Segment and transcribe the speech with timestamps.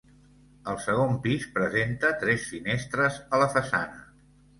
[0.71, 4.01] El segon pis presenta tres finestres a la façana.